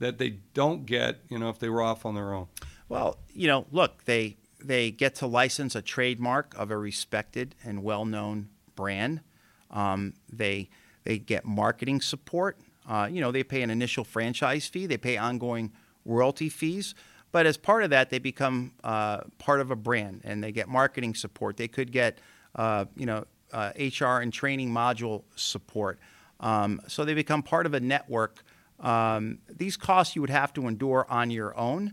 [0.00, 1.20] that they don't get?
[1.30, 2.48] You know, if they were off on their own.
[2.90, 7.82] Well, you know, look, they they get to license a trademark of a respected and
[7.82, 9.22] well-known brand.
[9.70, 10.68] Um, they
[11.04, 12.58] they get marketing support.
[12.86, 14.84] Uh, you know, they pay an initial franchise fee.
[14.84, 15.72] They pay ongoing
[16.04, 16.94] royalty fees.
[17.32, 20.68] But as part of that, they become uh, part of a brand and they get
[20.68, 21.56] marketing support.
[21.56, 22.18] They could get,
[22.54, 25.98] uh, you know, uh, HR and training module support.
[26.40, 28.44] Um, so they become part of a network.
[28.80, 31.92] Um, these costs you would have to endure on your own,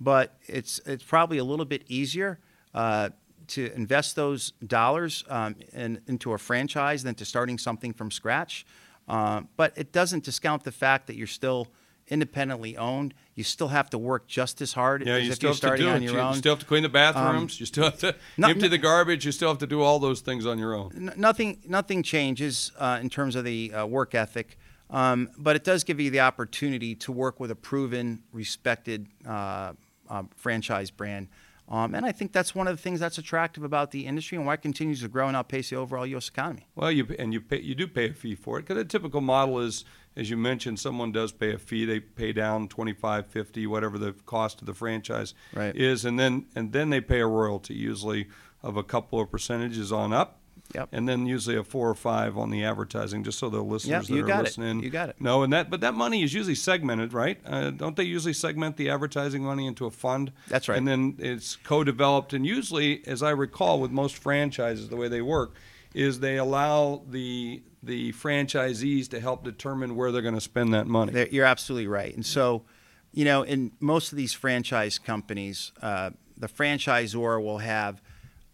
[0.00, 2.38] but it's it's probably a little bit easier
[2.74, 3.10] uh,
[3.48, 8.66] to invest those dollars um, in, into a franchise than to starting something from scratch.
[9.08, 11.68] Uh, but it doesn't discount the fact that you're still
[12.08, 13.14] independently owned.
[13.34, 15.60] You still have to work just as hard Yeah, as you if still you're have
[15.60, 16.04] to starting do on it.
[16.04, 16.32] your You, own.
[16.32, 17.60] you still have to clean the bathrooms.
[17.60, 19.26] you still have to no- empty no- the garbage.
[19.26, 20.92] You still have to do all those things on your own.
[20.94, 24.58] N- nothing nothing changes uh, in terms of the uh, work ethic,
[24.90, 29.72] um, but it does give you the opportunity to work with a proven, respected uh,
[30.08, 31.28] uh, franchise brand.
[31.68, 34.46] Um, and I think that's one of the things that's attractive about the industry and
[34.46, 36.28] why it continues to grow and outpace the overall U.S.
[36.28, 36.68] economy.
[36.76, 39.20] Well, you and you pay, you do pay a fee for it because a typical
[39.20, 39.84] model is
[40.16, 41.84] as you mentioned, someone does pay a fee.
[41.84, 45.74] They pay down 25, 50, whatever the cost of the franchise Right.
[45.76, 48.26] is, and then and then they pay a royalty, usually
[48.62, 50.38] of a couple of percentages on up.
[50.74, 50.88] Yep.
[50.90, 54.16] And then usually a four or five on the advertising, just so the listeners you
[54.16, 54.42] that are got it.
[54.44, 55.20] listening You got it.
[55.20, 55.44] know.
[55.44, 57.38] And that, but that money is usually segmented, right?
[57.46, 60.32] Uh, don't they usually segment the advertising money into a fund?
[60.48, 60.76] That's right.
[60.76, 65.22] And then it's co-developed, and usually, as I recall, with most franchises, the way they
[65.22, 65.54] work
[65.96, 70.86] is they allow the the franchisees to help determine where they're going to spend that
[70.86, 71.12] money.
[71.12, 72.12] There- You're absolutely right.
[72.14, 72.64] And so,
[73.12, 78.02] you know, in most of these franchise companies, uh, the franchisor will have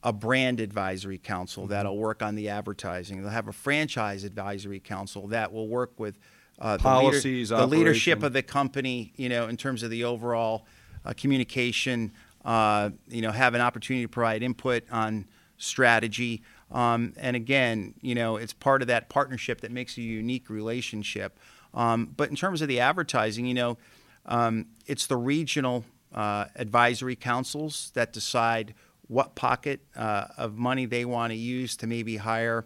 [0.03, 1.73] a brand advisory council Mm-hmm.
[1.73, 3.23] that'll work on the advertising.
[3.23, 6.19] They'll have a franchise advisory council that will work with
[6.59, 9.13] uh, the, Policies, the leadership of the company.
[9.17, 10.67] You know, in terms of the overall
[11.05, 12.13] uh, communication.
[12.45, 15.27] Uh, you know, have an opportunity to provide input on
[15.59, 16.43] strategy.
[16.73, 21.39] Um, and again, you know, it's part of that partnership that makes a unique relationship.
[21.75, 23.79] Um, but in terms of the advertising, you know,
[24.27, 28.75] um, it's the regional uh, advisory councils that decide
[29.09, 32.65] what pocket uh, of money they want to use to maybe hire,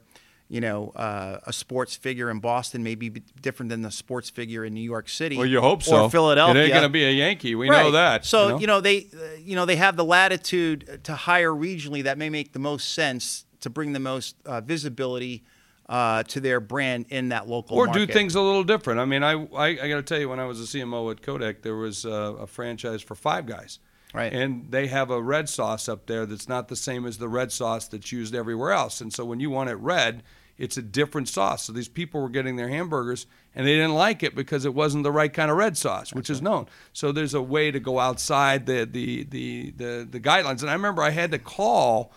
[0.48, 4.64] you know, uh, a sports figure in Boston may be different than the sports figure
[4.64, 5.36] in New York City.
[5.36, 6.04] well, you hope so.
[6.04, 6.62] Or Philadelphia.
[6.62, 7.54] It ain't going to be a Yankee.
[7.54, 8.24] We know that.
[8.24, 8.80] So you know?
[8.80, 12.60] they, uh, you know, they have the latitude to hire regionally that may make the
[12.60, 15.44] most sense to bring the most uh, visibility
[15.88, 18.06] uh, to their brand in that local or market.
[18.06, 19.00] do things a little different.
[19.00, 21.22] I mean, I I, I got to tell you, when I was a CMO at
[21.22, 23.78] Kodak, there was uh, a franchise for Five Guys,
[24.14, 24.32] Right.
[24.32, 27.52] And they have a red sauce up there that's not the same as the red
[27.52, 29.02] sauce that's used everywhere else.
[29.02, 30.22] And so when you want it red,
[30.56, 31.64] it's a different sauce.
[31.64, 35.04] So these people were getting their hamburgers and they didn't like it because it wasn't
[35.04, 36.66] the right kind of red sauce, which is known.
[36.94, 40.62] So there's a way to go outside the the the the, the guidelines.
[40.62, 42.12] And I remember I had to call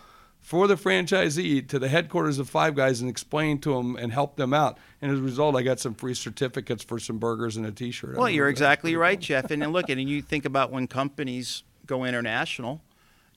[0.50, 4.34] for the franchisee to the headquarters of Five Guys and explain to them and help
[4.34, 4.78] them out.
[5.00, 8.16] And as a result, I got some free certificates for some burgers and a T-shirt.
[8.16, 9.52] Well, you're exactly right, Jeff.
[9.52, 12.80] And, and look, and you think about when companies go international,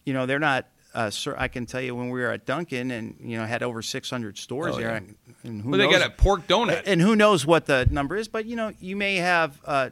[0.06, 0.66] you know, they're not.
[0.96, 3.62] Uh, sir, I can tell you when we were at Dunkin' and you know had
[3.64, 4.98] over 600 stores Oh, there, yeah.
[4.98, 6.84] and, and who Well, they knows, got a pork donut.
[6.88, 9.90] and who knows what the number is, but you know, you may have uh,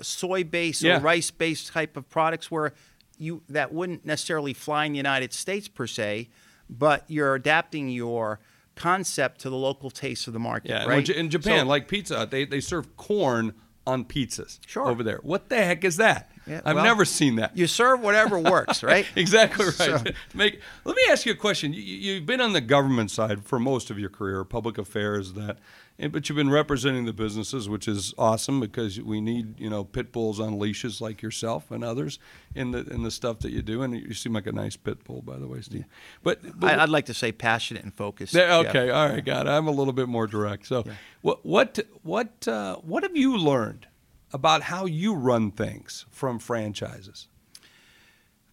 [0.00, 0.98] soy-based Yeah.
[0.98, 2.72] or rice-based type of products where
[3.18, 6.28] you that wouldn't necessarily fly in the United States per se,
[6.68, 8.40] but you're adapting your
[8.74, 10.70] concept to the local tastes of the market.
[10.70, 11.08] Yeah, right.
[11.08, 13.54] in Japan, So- like pizza, they, they serve corn
[13.86, 14.88] on pizzas Sure.
[14.88, 15.20] over there.
[15.22, 16.30] What the heck is that?
[16.46, 17.56] Yeah, I've well, never seen that.
[17.56, 19.06] you serve whatever works, right?
[19.14, 19.74] exactly right.
[19.74, 20.02] So-
[20.34, 21.72] Make, let me ask you a question.
[21.72, 25.58] You, you've been on the government side for most of your career, public affairs, that,
[25.96, 29.84] and, but you've been representing the businesses, which is awesome because we need you know
[29.84, 32.18] pit bulls on leashes like yourself and others
[32.54, 33.82] in the in the stuff that you do.
[33.82, 35.84] And you seem like a nice pit bull, by the way, Steve.
[36.22, 38.32] But, but I, I'd like to say passionate and focused.
[38.32, 39.50] there- okay, all right, got it.
[39.50, 40.66] I'm a little bit more direct.
[40.66, 40.84] So,
[41.22, 43.86] what what what uh, what have you learned
[44.32, 47.28] about how you run things from franchises?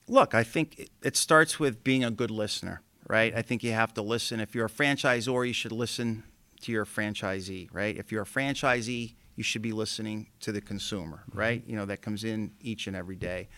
[0.07, 3.33] Look, I think it, it starts with being a good listener, right?
[3.35, 4.39] I think you have to listen.
[4.39, 6.23] If you're a franchisor, you should listen
[6.61, 7.97] to your franchisee, right?
[7.97, 11.39] If you're a franchisee, you should be listening to the consumer, Mm-hmm.
[11.39, 11.63] right?
[11.67, 13.49] You know, that comes in each and every day.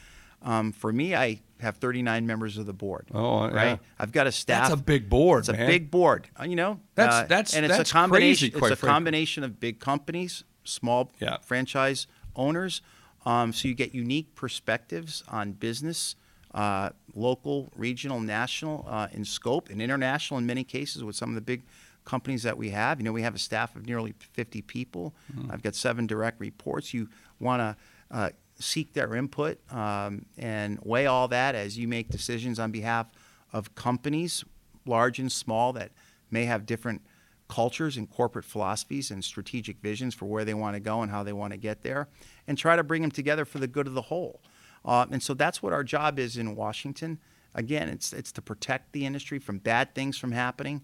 [0.41, 3.07] Um, for me, I have 39 members of the board.
[3.13, 3.53] Oh, yeah.
[3.53, 3.79] right.
[3.97, 4.69] I've got a staff.
[4.69, 5.67] That's a big board, It's a man.
[5.67, 6.27] big board.
[6.39, 8.47] uh, You know, That's- uh, that's- and it's that's a combination.
[8.51, 8.87] crazy, it's a frankly.
[8.89, 11.37] combination of big companies, small Yeah.
[11.41, 12.81] franchise owners.
[13.25, 16.15] Um, so you get unique perspectives on business,
[16.53, 21.35] uh, local, regional, national uh, in scope, and international in many cases with some of
[21.35, 21.63] the big
[22.05, 22.99] companies that we have.
[22.99, 25.13] You know, we have a staff of nearly 50 people.
[25.51, 26.93] I've got seven direct reports.
[26.93, 27.75] You want to
[28.11, 33.07] uh, seek their input um, and weigh all that as you make decisions on behalf
[33.51, 34.43] of companies,
[34.85, 35.91] large and small, that
[36.29, 37.01] may have different
[37.47, 41.23] cultures and corporate philosophies and strategic visions for where they want to go and how
[41.23, 42.07] they want to get there,
[42.47, 44.41] and try to bring them together for the good of the whole.
[44.85, 47.19] Uh, and so that's what our job is in Washington.
[47.55, 50.81] Again, it's it's to protect the industry from bad things from happening.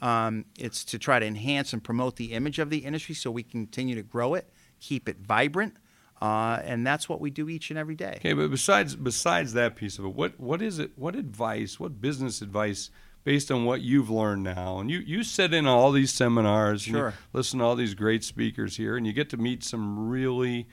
[0.00, 3.42] Um, it's to try to enhance and promote the image of the industry so we
[3.42, 5.74] continue to grow it, keep it vibrant,
[6.22, 8.14] uh, and that's what we do each and every day.
[8.16, 10.92] Okay, but besides besides that piece of it, what what is it?
[10.96, 11.78] What advice?
[11.78, 12.90] What business advice?
[13.22, 17.12] Based on what you've learned now, and you, you sit in all these seminars, Sure.
[17.34, 20.66] listen to all these great speakers here, and you get to meet some really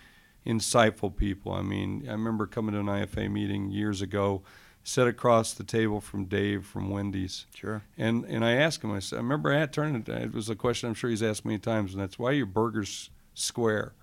[0.45, 1.51] insightful people.
[1.51, 4.43] I mean, I remember coming to an IFA meeting years ago,
[4.87, 7.83] sat across the table from Dave from Wendy's, Sure.
[7.97, 8.91] and and I asked him.
[8.93, 10.09] I said, I remember I had turned it.
[10.09, 12.45] It was a question I'm sure he's asked many times, and that's why are your
[12.45, 13.93] burgers square?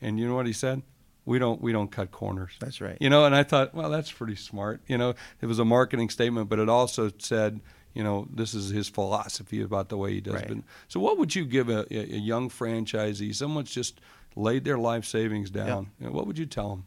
[0.00, 0.80] And you know what he said?
[1.26, 2.52] We don't we don't cut corners.
[2.58, 2.96] That's right.
[3.00, 4.80] You know, and I thought, well, that's pretty smart.
[4.86, 7.60] You know, it was a marketing statement, but it also said,
[7.92, 10.50] you know, this is his philosophy about the way he does Right.
[10.50, 10.64] it.
[10.88, 14.00] So, what would you give a, a young franchisee, someone's just
[14.36, 15.90] laid their life savings down.
[16.00, 16.84] You know, what would you tell them?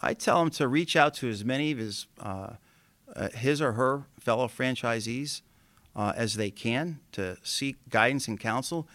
[0.00, 2.54] I tell him to reach out to as many of his uh,
[3.14, 5.42] uh, his or her fellow franchisees
[5.94, 8.88] uh, as they can to seek guidance and counsel.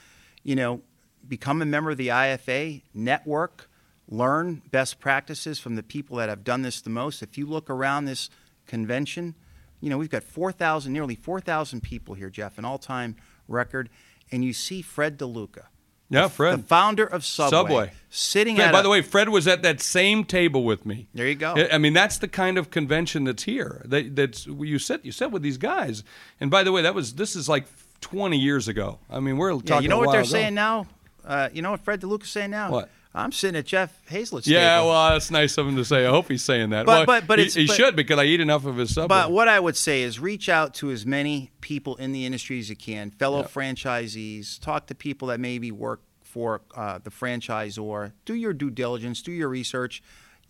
[0.44, 0.82] You know,
[1.28, 3.70] become a member of the IFA network,
[4.08, 7.22] learn best practices from the people that have done this the most.
[7.22, 8.30] If you look around this
[8.68, 9.36] convention,
[9.80, 13.16] you know we've got 4,000, nearly 4,000 people here, Jeff, an all-time
[13.48, 13.90] record,
[14.32, 15.66] and you see Fred DeLuca.
[16.12, 17.92] Yeah, Fred, the founder of Subway, Subway.
[18.10, 18.72] sitting Fred, at.
[18.74, 21.08] by a- the way, Fred was at that same table with me.
[21.14, 21.56] There you go.
[21.72, 23.82] I- mean, that's the kind of convention that's here.
[23.86, 26.04] That, that's you sit you sit with these guys.
[26.40, 27.66] And by the way, that was this is like
[28.02, 29.00] 20 years ago.
[29.10, 29.68] I mean, we're talking.
[29.70, 30.30] Yeah, you know what they're ago.
[30.30, 30.86] saying now?
[31.26, 32.72] Uh, you know what Fred DeLuca's saying now?
[32.72, 32.90] What?
[33.14, 34.90] I'm sitting at Jeff Hayzlett's Yeah, table.
[34.90, 36.06] well, that's nice of him to say.
[36.06, 36.86] I hope he's saying that.
[36.86, 38.94] But- Well, but- but he, it's- he but- should because I eat enough of his
[38.94, 39.08] subway.
[39.10, 42.58] But what I would say is reach out to as many people in the industry
[42.60, 48.14] as you can, fellow franchisees, talk to people that maybe work for uh, the franchisor,
[48.24, 50.02] do your due diligence, do your research.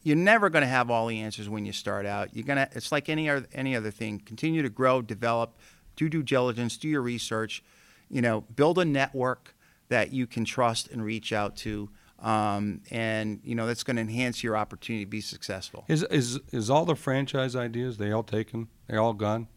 [0.03, 2.35] You're never going to have all the answers when you start out.
[2.35, 2.67] You're gonna.
[2.73, 4.19] It's like any other any other thing.
[4.25, 5.55] Continue to grow, develop,
[5.95, 7.63] do due diligence, do your research.
[8.09, 9.55] You know, build a network
[9.89, 11.89] that you can trust and reach out to,
[12.21, 15.85] um, and you know that's going to enhance your opportunity to be successful.
[15.87, 18.67] is is is all the franchise ideas they all taken?
[18.87, 19.47] They all gone?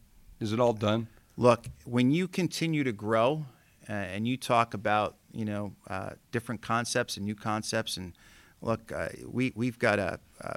[0.40, 1.08] Is it all done?
[1.36, 3.46] Look, when you continue to grow
[3.88, 8.14] uh, and you talk about you know uh, different concepts and new concepts, and
[8.62, 10.54] look, uh, we we've got a uh,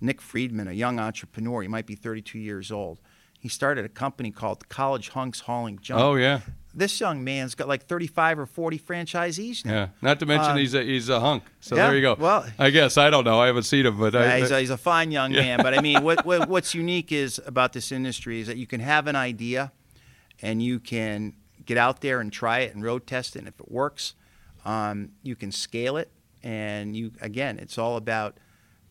[0.00, 1.62] Nick Friedman, a young entrepreneur.
[1.62, 3.00] He might be 32 years old.
[3.40, 6.00] He started a company called College Hunks Hauling Junk.
[6.00, 6.40] Oh yeah,
[6.78, 9.72] This young man's got like 35 or 40 franchisees now.
[9.72, 9.88] yeah.
[10.00, 11.42] Not to mention Um, he's a he's a hunk.
[11.60, 12.16] So yeah, there you go.
[12.18, 13.40] well- I guess I don't know.
[13.40, 15.40] I haven't seen him, but Yeah, I, he's, a, he's a fine young Yeah.
[15.42, 15.58] man.
[15.62, 18.80] But I mean, what, what, what's unique is about this industry is that you can
[18.80, 19.72] have an idea,
[20.40, 21.34] and you can
[21.66, 23.40] get out there and try it and road test it.
[23.40, 24.14] And if it works,
[24.64, 26.10] um, you can scale it.
[26.44, 28.38] And you again, it's all about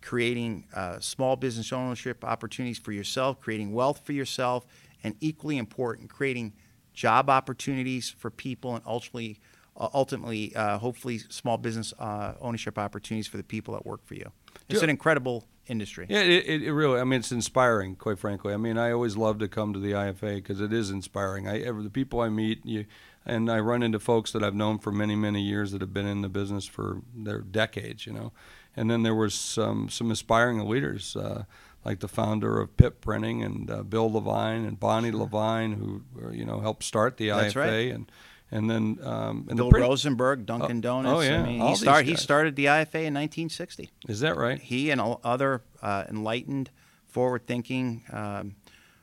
[0.01, 4.65] creating uh, small business ownership opportunities for yourself, creating wealth for yourself,
[5.03, 6.53] and equally important, creating
[6.97, 9.37] job opportunities for people, and ultimately,
[9.77, 14.15] uh, ultimately, uh, hopefully, small business uh, ownership opportunities for the people that work for
[14.15, 14.31] you.
[14.67, 14.85] It's Yeah.
[14.85, 16.07] an incredible industry.
[16.09, 16.99] Yeah, it, it, it really.
[16.99, 18.51] I mean, it's inspiring, quite frankly.
[18.51, 21.47] I mean, I always love to come to the IFA because it is inspiring.
[21.47, 22.85] I ever the people I meet, you,
[23.25, 26.07] and I run into folks that I've known for many, many years that have been
[26.07, 28.07] in the business for their decades.
[28.07, 28.33] You know,
[28.75, 31.15] and then there was some some inspiring leaders.
[31.15, 31.43] Uh,
[31.85, 36.45] like the founder of Pip Printing and uh, Bill Levine and Bonnie Levine, who you
[36.45, 37.93] know helped start the That's IFA, right.
[37.93, 38.11] and
[38.51, 41.17] and then um, and Bill the Rosenberg, Dunkin' Oh, Donuts.
[41.17, 43.89] oh, yeah, I mean, he, start, he started the IFA in 1960.
[44.07, 44.59] is that right?
[44.59, 46.69] He and other uh, enlightened,
[47.05, 48.55] forward-thinking um,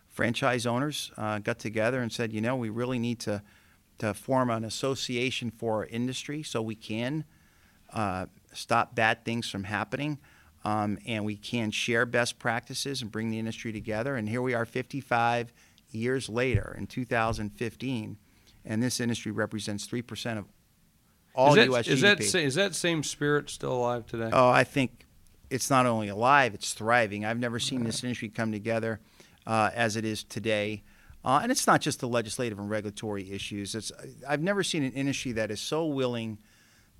[0.08, 3.42] franchise owners uh, got together and said, you know, we really need to
[3.98, 7.24] to form an association for our industry so we can
[7.92, 10.18] uh, stop bad things from happening.
[10.64, 14.16] Um, and we can share best practices and bring the industry together.
[14.16, 15.52] And here we are 55
[15.90, 18.16] years later in 2015,
[18.64, 20.46] and this industry represents 3% of
[21.34, 21.88] all is that, U.S.
[21.88, 22.32] is GDP.
[22.32, 24.30] that is that same spirit still alive today?
[24.32, 25.04] Oh, I think
[25.50, 27.24] it's not only alive, it's thriving.
[27.24, 29.00] I've never seen this industry come together
[29.46, 30.84] uh, as it is today.
[31.24, 33.74] Uh, and it's not just the legislative and regulatory issues.
[33.74, 33.90] It's
[34.28, 36.38] I've never seen an industry that is so willing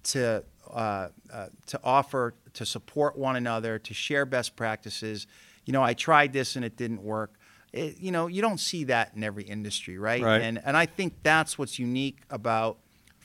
[0.05, 5.27] to uh, uh, to offer to support one another, to share best practices.
[5.67, 7.35] You know, I tried this and it didn't work.
[7.73, 10.23] It, you know, you don't see that in every industry, right?
[10.23, 10.43] Right.
[10.43, 12.79] And and I think that's what's unique about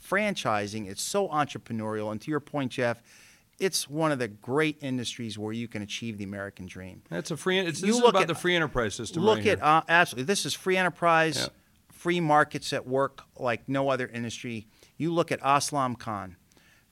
[0.09, 0.89] franchising.
[0.89, 3.01] It's so entrepreneurial, and to your point, Jeff,
[3.59, 7.01] it's one of the great industries where you can achieve the American dream.
[7.09, 7.59] That's a free.
[7.59, 9.23] It's, You this is look about at- the free enterprise system.
[9.23, 10.25] Look right at uh, absolutely.
[10.25, 11.47] This is free enterprise, Yeah.
[11.91, 14.67] free markets at work like no other industry.
[14.97, 16.35] You look at Aslam Khan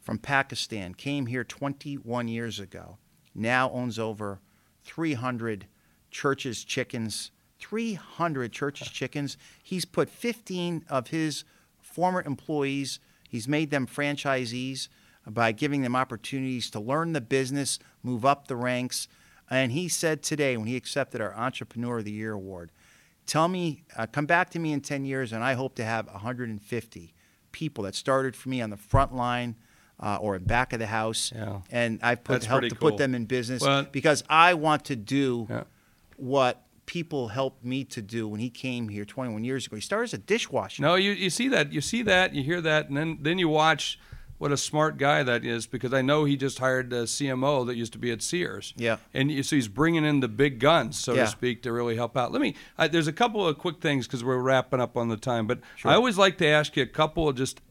[0.08, 2.98] from Pakistan, came here 21 years ago.
[3.36, 4.40] Now owns over
[4.86, 5.68] 300
[6.12, 7.32] Church's Chickens.
[7.60, 9.36] 300 Church's Chickens.
[9.62, 11.44] He's put 15 of his
[11.82, 13.02] former employees.
[13.28, 14.88] He's made them franchisees
[15.26, 19.10] by giving them opportunities to learn the business, move up the ranks.
[19.50, 22.72] And he said today, when he accepted our Entrepreneur of the Year award,
[23.26, 26.08] tell me, uh, come back to me in 10 years, and I hope to have
[26.08, 27.14] 150
[27.52, 29.58] people that started for me on the front line
[30.00, 31.32] uh, or in back of the house.
[31.36, 31.62] Yeah.
[31.72, 34.96] And I've put That's helped to put them in business Well- because I want to
[34.96, 35.64] do Yeah.
[36.18, 39.76] what people helped me to do when he came here 21 years ago.
[39.76, 40.82] He started as a dishwasher.
[40.82, 43.50] No, you, you see that, you see that, you hear that, and then then you
[43.50, 44.00] watch
[44.38, 47.76] what a smart guy that is because I know he just hired a CMO that
[47.76, 48.74] used to be at Sears.
[48.78, 48.98] Yeah.
[49.14, 51.24] and you, so he's bringing in the big guns, so Yeah.
[51.26, 52.32] to speak, to really help out.
[52.32, 52.54] Let me.
[52.78, 55.60] I, there's a couple of quick things because we're wrapping up on the time, but
[55.84, 57.62] I always like to ask you a couple of just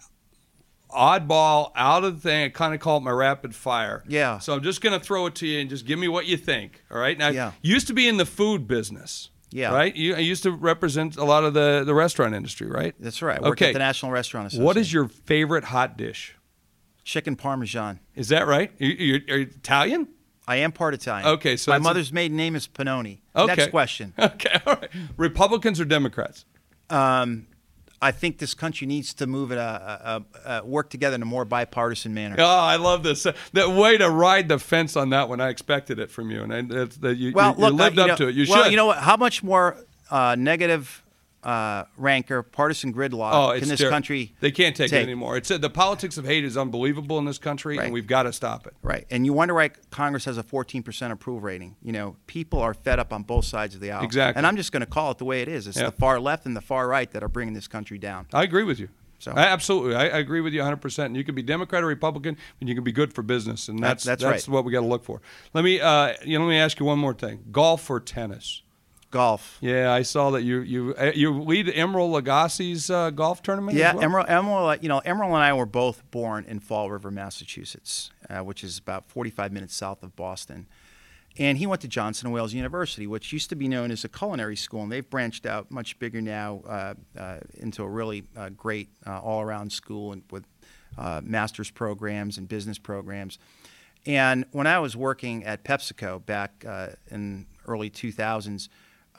[0.91, 2.45] oddball out of the thing.
[2.45, 4.03] I kind of call it my rapid fire.
[4.09, 4.39] Yeah.
[4.39, 6.37] So I'm just going to throw it to you and just give me what you
[6.37, 6.83] think.
[6.91, 7.17] All right.
[7.19, 7.53] Now, Yeah.
[7.63, 9.31] you used to be in the food business.
[9.51, 9.73] Yeah.
[9.73, 9.95] Right.
[9.95, 12.67] You I used to represent a lot of the the restaurant industry.
[12.69, 12.95] Right.
[12.99, 13.41] That's right.
[13.41, 13.71] Worked Okay.
[13.71, 14.65] at the National Restaurant Association.
[14.65, 16.35] What is your favorite hot dish?
[17.05, 18.01] chicken parmesan?
[18.17, 18.73] Is that right?
[18.79, 20.09] You, you, are you Italian?
[20.49, 21.29] I am part Italian.
[21.29, 23.21] Okay, so my it's a- mother's maiden name is Panoni.
[23.37, 23.47] Okay.
[23.55, 24.13] Next question.
[24.19, 24.61] Okay.
[24.67, 24.91] All right.
[25.17, 26.45] Republicans or Democrats?
[26.91, 27.47] Um,
[28.07, 31.27] I think this country needs to move it, uh, uh, uh, work together in a
[31.27, 32.37] more bipartisan manner.
[32.39, 33.27] Oh, I love this.
[33.27, 35.41] Uh, That way to ride the fence on that one.
[35.41, 38.03] I expected it from you, and I, that you, Well, you, look, you lived uh,
[38.03, 38.35] up know, to it.
[38.37, 38.71] You well, should.
[38.71, 38.99] you know what?
[38.99, 39.77] How much more
[40.09, 41.03] uh, negative
[41.47, 44.35] uh, rancor, partisan gridlock Oh, it's this ter- country?
[44.41, 45.01] They can't take, take?
[45.01, 45.37] it anymore.
[45.37, 47.85] It's uh, the politics of hate is unbelievable in this country, Right.
[47.85, 48.75] and we've got to stop it.
[48.83, 51.77] Right, and you wonder why Congress has a 14% approval rating.
[51.83, 54.03] You know, people are fed up on both sides of the aisle.
[54.05, 54.39] Exactly.
[54.39, 55.67] And I'm just going to call it the way it is.
[55.69, 55.87] It's Yeah.
[55.87, 58.27] the far left and the far right that are bringing this country down.
[58.33, 58.89] I agree with you.
[59.19, 60.77] So- I, absolutely, I, I agree with you 100.
[60.79, 63.69] percent And you can be Democrat or Republican, and you can be good for business,
[63.69, 64.53] and that's That- that's right.
[64.53, 65.23] what we got to look for.
[65.55, 68.63] Let me, uh, you know, let me ask you one more thing: golf or tennis?
[69.11, 69.59] Golf.
[69.61, 73.79] Yeah, I saw that you you uh, you lead Emeril Lagasse's uh, golf tournament.
[73.79, 74.09] Yeah, well?
[74.09, 78.11] Emeril, Emeril, uh, you know, Emeril and I were both born in Fall River, Massachusetts,
[78.29, 80.67] uh, which is about 45 minutes south of Boston.
[81.39, 84.09] And he went to Johnson and Wales University, which used to be known as a
[84.09, 88.49] culinary school, and they've branched out much bigger now uh, uh, into a really uh,
[88.51, 90.45] great uh, all-around school and with
[90.97, 93.39] uh, master's programs and business programs.
[94.07, 98.69] And when I was working at PepsiCo back uh, in early 2000s,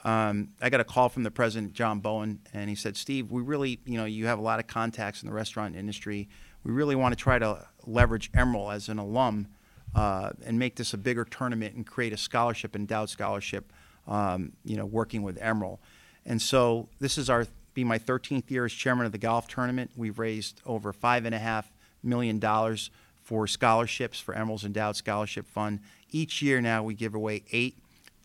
[0.04, 3.42] um, I got a call from the president, John Bowen, and he said, "Steve, we
[3.42, 6.28] really, you know, you have a lot of contacts in the restaurant industry.
[6.64, 9.48] We really want to try to leverage Emeril as an alum
[9.94, 13.72] uh, and make this a bigger tournament and create a scholarship, endowed scholarship,
[14.06, 15.78] um, you know, working with Emeril."
[16.24, 19.92] And so this is our be my 13th year as chairman of the golf tournament.
[19.96, 21.72] We've raised over five and a half
[22.02, 22.90] million dollars
[23.22, 25.80] for scholarships for Emeril's Endowed Scholarship Fund.
[26.10, 27.76] Each year now we give away eight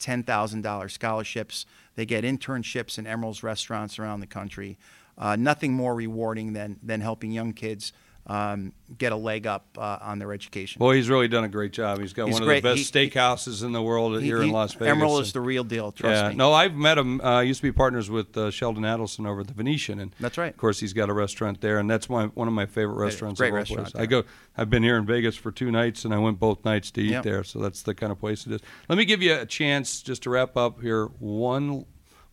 [0.03, 1.65] $10,000 scholarships.
[1.95, 4.77] They get internships in Emeril's restaurants around the country.
[5.17, 7.93] Uh, nothing more rewarding than, than helping young kids
[8.25, 10.79] um, get a leg up uh, on their education.
[10.79, 11.99] Boy, he's really done a great job.
[11.99, 14.41] He's got He's one of the best He- he- steakhouses in the world He- here
[14.41, 14.95] in Las Vegas.
[14.97, 16.35] Emeril and- is the real deal, trust yeah, me.
[16.35, 17.19] no, I've met him.
[17.19, 20.15] Uh, I used to be partners with uh, Sheldon Adelson over at the Venetian, and
[20.21, 20.51] That's right.
[20.51, 23.39] Of course, he's got a restaurant there, and that's my one of my favorite restaurants.
[23.41, 23.91] great of all restaurant.
[23.95, 24.23] I go.
[24.57, 27.11] I've been here in Vegas for two nights, and I went both nights to eat
[27.11, 27.23] Yep.
[27.23, 27.43] there.
[27.43, 28.61] So that's the kind of place it is.
[28.87, 31.07] Let me give you a chance just to wrap up here.
[31.19, 31.85] One,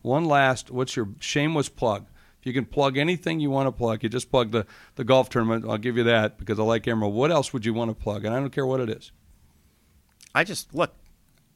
[0.03, 0.71] one last.
[0.71, 2.05] What's your shameless plug?
[2.41, 4.65] If you can plug anything you want to plug, you just plug the,
[4.95, 5.63] the golf tournament.
[5.69, 7.11] I'll give you that because I like Emeril.
[7.11, 8.25] What else would you want to plug?
[8.25, 9.11] And I don't care what it is.
[10.33, 10.95] I just look.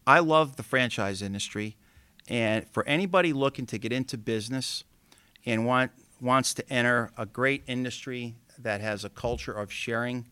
[0.06, 1.76] I love the franchise industry,
[2.28, 4.84] and for anybody looking to get into business
[5.44, 10.28] and want wants to enter a great industry that has a culture of sharing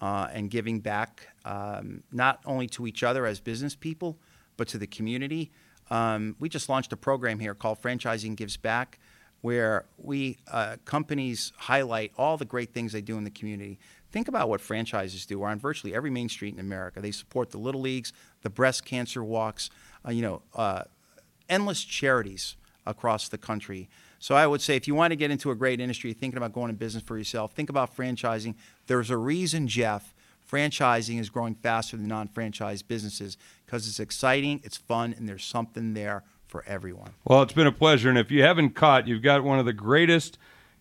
[0.00, 4.18] uh, and giving back, um, not only to each other as business people,
[4.56, 5.52] but to the community.
[5.90, 8.98] Um, we just launched a program here called Franchising Gives Back,
[9.42, 13.78] where we uh, companies highlight all the great things they do in the community.
[14.10, 15.38] Think about what franchises do.
[15.38, 17.00] We're on virtually every main street in America.
[17.00, 18.12] They support the little leagues,
[18.42, 19.70] the breast cancer walks,
[20.06, 20.84] uh, you know, uh,
[21.48, 23.88] endless charities across the country.
[24.18, 26.52] So I would say if you want to get into a great industry, thinking about
[26.52, 28.54] going in business for yourself, think about franchising.
[28.86, 30.14] There's a reason, Jeff,
[30.50, 33.36] franchising is growing faster than non-franchise businesses
[33.66, 36.22] because it's exciting, it's fun, and there's something there
[36.52, 37.14] for everyone.
[37.24, 38.10] Well, it's been a pleasure.
[38.10, 40.36] And if you haven't caught, you've got one of the greatest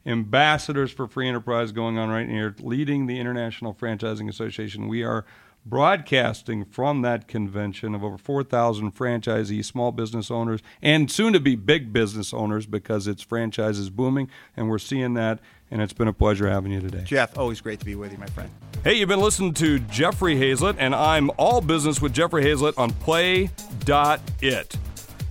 [0.05, 4.89] ambassadors for free enterprise going on right here, leading the International Franchising Association.
[4.89, 5.25] We are
[5.65, 11.55] broadcasting from that convention of over 4,000 franchisees, small business owners, and soon to be
[11.55, 14.29] big business owners because its franchise is booming.
[14.57, 15.39] And we're seeing that.
[15.69, 17.03] And it's been a pleasure having you today.
[17.05, 18.49] Jeff, always great to be with you, my friend.
[18.83, 22.91] Hey, you've been listening to Jeffrey Hayzlett, and I'm all business with Jeffrey Hayzlett on
[22.91, 24.77] play.it.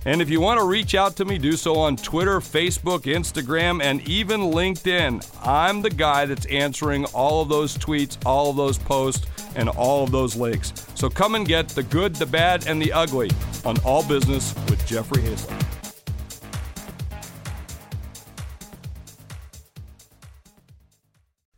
[0.05, 3.83] And if you want to reach out to me, do so on Twitter, Facebook, Instagram,
[3.83, 5.23] and even LinkedIn.
[5.45, 10.03] I'm the guy that's answering all of those tweets, all of those posts, and all
[10.03, 10.73] of those links.
[10.95, 13.29] So come and get the good, the bad, and the ugly
[13.63, 15.80] on All Business with Jeffrey Hayzlett.